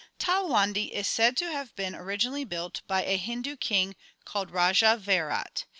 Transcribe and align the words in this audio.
Talwandi 0.17 0.93
is 0.95 1.07
said 1.07 1.37
to 1.37 1.51
have 1.51 1.75
been 1.75 1.93
originally 1.93 2.43
built 2.43 2.81
by 2.87 3.05
a 3.05 3.17
Hindu 3.17 3.55
king 3.55 3.95
called 4.25 4.49
Raja 4.49 4.97
Vairat. 4.99 5.65